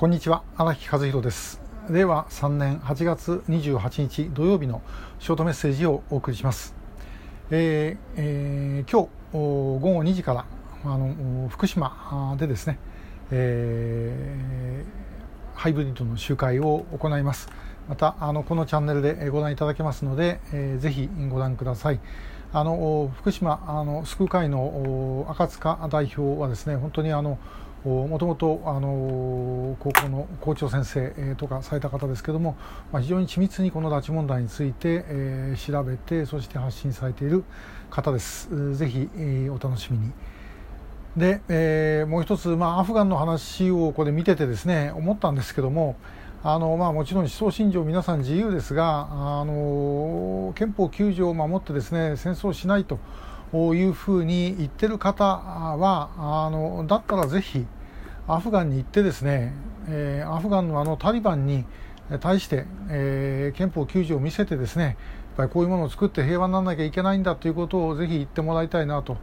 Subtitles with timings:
[0.00, 1.60] こんにちは荒木和弘です。
[1.90, 4.80] 令和3年8月28日土曜日の
[5.18, 6.74] ショートメッセージをお送りします、
[7.50, 10.46] えーえー、今日午後2時から
[10.86, 12.78] あの福島でですね、
[13.30, 17.50] えー、ハイブリッドの集会を行います。
[17.86, 22.00] またあのこのチャンネルでご覧いただけますので、えー、ぜひご覧ください。
[22.54, 27.38] あの福島あの救う会の赤塚代表はですね本当にあの
[27.84, 32.56] もともとあの高校の校長先生とかされた方ですけども、
[32.92, 37.42] まあ、非常に緻密にこの拉致問題について、えー、調べてそして発信されている
[37.90, 38.76] 方です。
[38.76, 40.12] ぜひ、えー、お楽しみに。
[41.16, 45.96] で、えー、もう一つ、まあ、アフガンの話をこれ見ててですね思ったんですけども
[46.42, 52.98] あのまあ、もちろん思想信条皆さん自由ですがあの憲法9条を守ってですね戦争しないと
[53.52, 57.66] いうふうに言ってる方はあのだったらぜひ
[58.32, 59.52] アフガンに行ってですね、
[59.88, 61.64] えー、アフガンのあのタリバンに
[62.20, 64.94] 対して、えー、憲法9条を見せてですねやっ
[65.36, 69.16] ぱりこういうものを作って平和にならなきゃいけないんだということをぜひ言ってもらいたいなと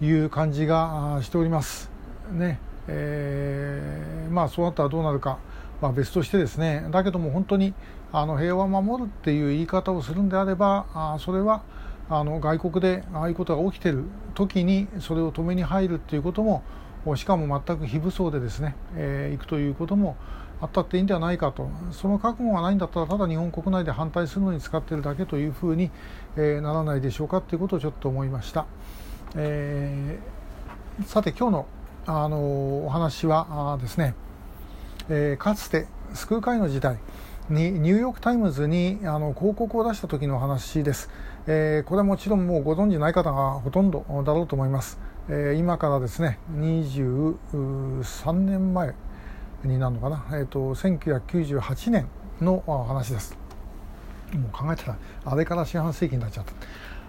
[0.00, 1.90] いう感じがしております。
[2.32, 5.38] ねえー、まあそうなったらどうなるか、
[5.82, 7.74] まあ、別としてですねだけども本当に
[8.12, 11.62] あの平和を守るっていう言い方をするんであればあそれは
[12.08, 14.04] あの外国でああいうことが起きている
[14.34, 16.62] 時にそれを止めに入るということも
[17.14, 20.16] しかも全く非武装でですね、えー、行くということも
[20.60, 21.68] あったっていいんではないかと。
[21.92, 25.90] その覚悟がないんだったらただ日本国内で反対するのに使っているだけというふうに、
[26.36, 28.66] えー、ならないでしょうかということをちょっと思いました、
[29.36, 31.66] えー、さて今日の
[32.08, 34.14] あのお話はですね、
[35.08, 36.98] え、かつて救う会の時代
[37.48, 41.10] にニューヨーク・タイムズにあの広告を出した時の話です、
[41.46, 48.94] えー、これはもちろんもうご存じない方がほとんどだろうと思います、えー、今からですね23年前
[49.64, 52.08] になるのかな、えーと、1998年
[52.40, 53.36] の話です。
[54.34, 56.52] もう考えたらあれから四半世紀になっちゃった。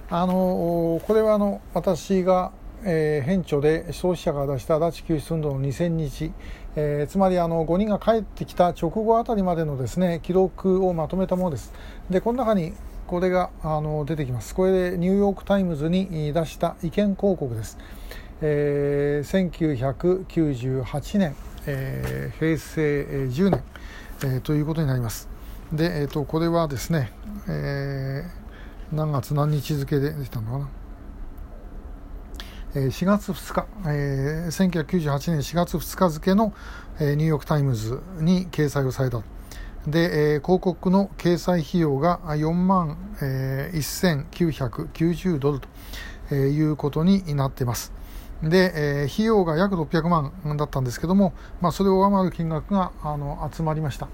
[0.09, 2.51] あのこれはあの私が
[2.89, 6.31] えー、編著で消費者が出した拉致救出運動の2000日、
[6.77, 11.73] えー、つまりあの5人が帰ってきた直後あたりまでのですね記録をまとめたものです。
[12.09, 12.73] でこの中に
[13.05, 14.55] これがあの出てきます。
[14.55, 17.77] これでニューヨーク・タイムズに出した意見広告です。
[18.41, 23.63] えー、1998年、えー、平成10年、
[24.23, 25.27] えー、ということになります。
[25.73, 27.11] で、えーと、これはですね、
[27.49, 30.76] えー、何月何日付で出たのかな？
[32.85, 36.53] 4月2日、えー、1998年4月2日付の、
[36.99, 39.21] えー、ニューヨーク・タイムズに掲載をされた。
[39.87, 44.27] で、えー、広告の掲載費用が4万、えー、
[44.81, 45.61] 1990ドル
[46.29, 47.93] ということになっています。
[48.43, 54.09] で、えー、費用が約600万だったんですけども、まあ、それを上回る金額があの集まりました。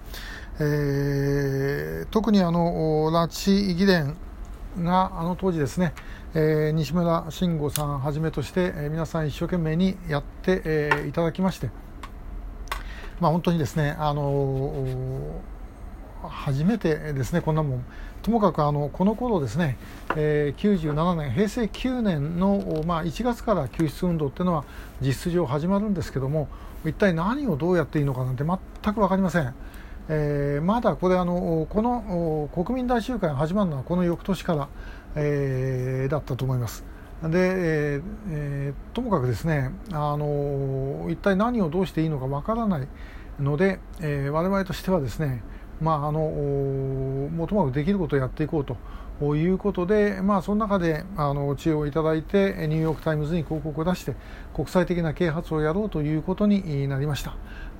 [0.59, 4.16] えー、特にあの拉致議連
[4.79, 5.94] があの当時ですね、
[6.36, 11.70] えー、西村慎吾さんはじめとして、えー、皆さん一生懸命にやって、えー、いただきまして、
[13.20, 15.42] まあ、本当にですね、あの、
[16.24, 17.86] 初めてですね、こんなもん。
[18.24, 19.78] ともかくあのこの頃ですね、
[20.16, 24.64] えー、97年、平成9年の、まあ、1月から救出運動っていうのは
[25.02, 26.48] 実質上始まるんですけども、
[26.84, 28.58] 一体何をどうやっていいのかなんて全
[28.94, 29.54] く分かりません。
[30.10, 34.68] えー、まだこれあのこの国民大集会が始まるのはこの翌年から、
[35.16, 36.84] えー、だったと思います。
[37.24, 42.88] で、えー、ともかくですねあの一体何をどうしていいのかわからない
[43.40, 45.41] ので、えー、我々としてはですね
[45.79, 48.75] まああのもともとできることをやっていこうと
[49.19, 54.16] ということで、まあ、その中であの知恵をいただいてニューヨーク・タイムズに広告を出して
[54.53, 57.35] 国際的な啓発をやろうということになりました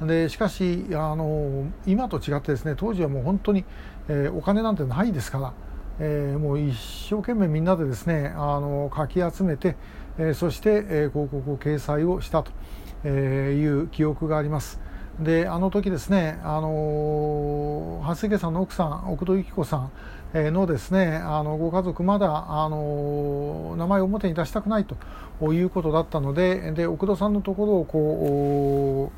[0.06, 3.66] でしかしあの今と違ってですね当時はもう本当に、
[4.08, 5.54] えー、お金なんてないですから、
[6.00, 6.76] えー、もう一
[7.10, 9.76] 生懸命みんなでですねあのかき集めて、
[10.18, 12.52] えー、そして、えー、広告を掲載をしたと
[13.04, 14.80] えいう記憶があります。
[15.20, 19.92] であの時ですね、あの蓮池さんの奥さん奥戸由紀子さん
[20.34, 29.12] のですねあのご家族まだあの名前を表に出したくないということだったのでで奥戸さんのところをこ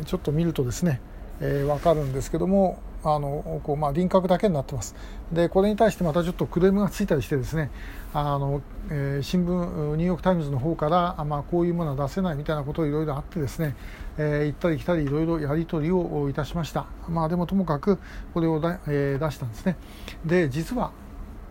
[0.00, 1.02] うちょっと見るとですね、
[1.40, 2.78] えー、分かるんですけども
[3.08, 4.96] あのこう、まあ、輪郭だけになってます。
[5.32, 7.70] でこれに対してまたちょっとクレームがついたりしてですね
[8.12, 8.60] あの、
[8.90, 13.76] えー、新聞ニューヨーク・タイムズの方から、まあ、こういうものは出せないみたいなことをいろいろあってですね、
[14.18, 16.86] えー、行ったり来たりいろいろやり取りをいたしました。
[17.08, 17.98] まあ、でもともかく
[18.34, 19.76] これをだ、えー、出したんですね。
[20.24, 20.90] で実は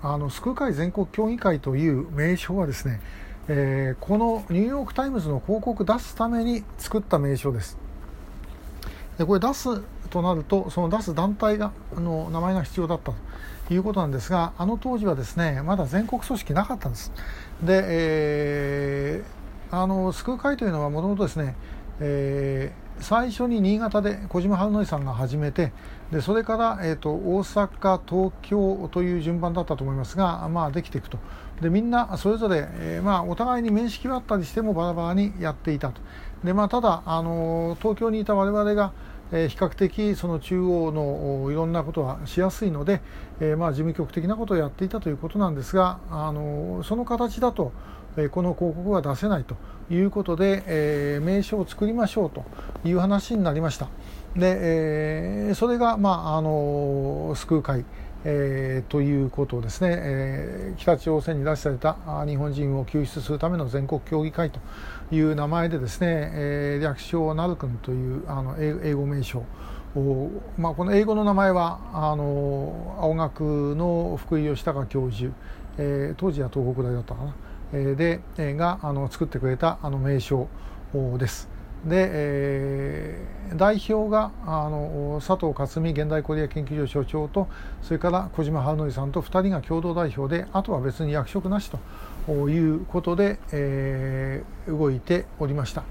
[0.03, 2.99] あの救う会全国協議会という名称はですね、
[3.47, 7.77] えー、このニューヨーク・タイムズの広告出すために作った名称です。
[9.17, 9.69] でこれ出す
[10.15, 13.11] となるとその出す団体があの名前が必要だった
[13.67, 17.11] ということなんですがあの当時はですねまだ全国組織なかったんです。
[17.61, 21.55] で、えー、あの救う会というのはもともとですね、
[21.99, 25.73] えー、最初に新潟で小島春則さんが始めて
[26.11, 31.17] でそれから、えーと、大阪東京という順番だったと思いますが、まあ、できていくと。
[31.61, 36.01] でみんなそれぞれ、えー、まあ、お互いに面識はあったりしてもバラバラにやっていたと。
[36.43, 38.93] で、まあ、ただあの東京にいた我々が
[39.31, 43.01] え比較的その中央のいろんなことはしやすいので、
[43.39, 47.71] えまあ事務局的なことをやっていたということなんですがあのその形だと、
[48.17, 49.55] えこの広告は出せないと
[49.89, 52.45] いうことで、え名称を作りましょうと
[52.87, 53.87] いう話になりました。
[54.35, 57.85] で、えそれが、まあ、あの救う会
[58.27, 61.95] えー、ということですね、えー、北朝鮮に拉致された
[62.25, 64.59] 日本人を救出するための全国協議会と
[65.11, 69.43] いう名前でですね、えー、略称ナル君というあの英語名称
[70.57, 75.31] まあ、この英語の名前はあの青学の福井義孝教授、
[75.77, 77.35] えー、当時は東北大だったかな、
[77.71, 80.49] えー、で、があの作ってくれたあの名称
[81.17, 81.54] です。
[81.85, 87.47] で、えー、代表があの佐藤克美現代コリア研究所所長と
[87.81, 91.71] それから小島春則さんと2人が共同代表であとは別に役職なし
[92.25, 95.83] ということで、えー、動いておりました。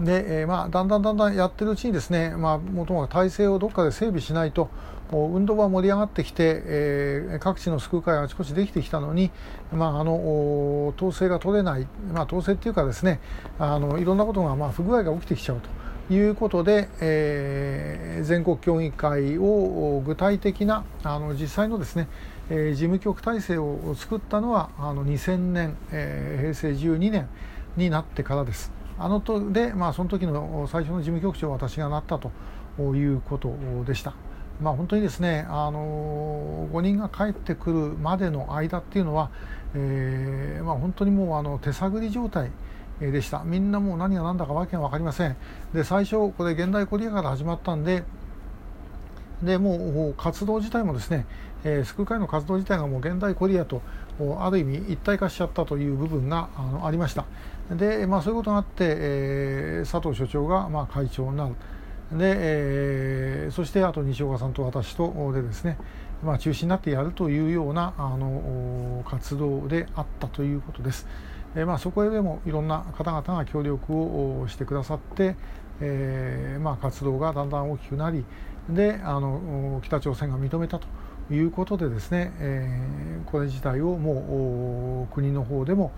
[0.00, 4.68] で、えー、まあ、だんだんだんだんやってるうちにですね、まあ、もともと体制をどっかで整備しないと
[5.10, 9.30] 運動は盛り上がってきて、えー、各地の救う会があちこちできてきたのに、
[9.72, 13.20] まあ、あの統制が取れない、まあ、統制っていうかですね
[13.58, 15.60] あのいろんなことが、まあ、不具合が起きてきちゃう
[16.08, 22.08] ということで、えー、全国協議会を具体的なあの実際のですね、
[22.50, 27.28] えー、事務局体制を作ったのはあの2000年、えー、平成12年
[27.76, 28.77] になってからです。
[28.98, 32.30] あのとで、まあ、その時の最初の事務局長は私がなったと
[32.80, 33.54] いうこと
[33.86, 34.14] でした。
[34.60, 39.30] まあ、本当にですね、あの5人が帰ってくるまでの間っていうのは、
[39.74, 42.50] えーまあ、本当にもうあの手探り状態
[43.00, 43.42] でした。
[43.44, 45.36] みんなもう何が何だかわけが分かりません。
[45.72, 48.02] で最初これ現代コリアから始まったんで
[49.42, 51.24] でもう活動自体もですね、
[51.62, 53.82] えー、救う会の活動自体がもう現代コリアと
[54.40, 57.24] ある意味一体化しちゃったという部分があのありました。
[57.70, 61.54] で、まあ、そういうことがあって、えー、佐藤所長がまあ会長になる
[62.12, 65.76] で、えー、そしてあと西岡さんと私とでですね、
[66.22, 71.06] まあ、中心になってやるというようなあの活動であったということです。
[71.54, 75.36] えー、まあ、そこへでもいろんな方々が協力をしてくださって、
[75.80, 78.24] えー、まあ、活動がだんだん大きくなり
[78.68, 80.86] であの北朝鮮が認めたと
[81.30, 85.92] いうことでですね、え、これ自体をもう国の方でも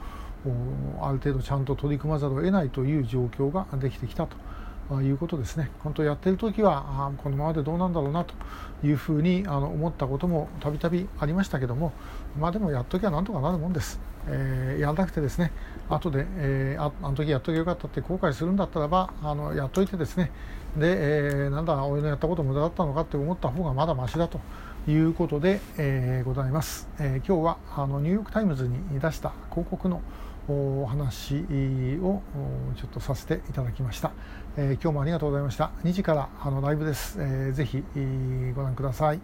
[1.02, 4.36] ある程度ちゃんと取り組まざるを得ないという状況ができてきたと。
[4.98, 5.70] いうことですね。
[5.84, 8.34] 本当やっている時はこのままでどうなんだろうなと
[8.82, 11.92] いうふうにあの思ったこともたびたびありましたけども
[12.36, 15.52] まあでもやっときゃなんとかなるもんです、えー、やらなくてですね
[15.88, 20.32] 後で、えー、ああの時やっときゃよかったって後悔するんだったらばあのやっといてですね。
[20.76, 24.40] で、えー、なんだ俺のやったこと無駄だったのかって思った方がまだましだと
[24.88, 30.00] いうことで、えー、ございます、えー、今日はあのニューヨーク・タイムズに出した広告の
[30.48, 31.34] お話
[32.02, 32.22] を
[32.76, 34.12] ちょっとさせていただきました、
[34.56, 35.72] えー、今日もありがとうございました。
[35.84, 37.82] 2時からあのライブです、えー、ぜひ
[38.54, 39.18] ご覧ください。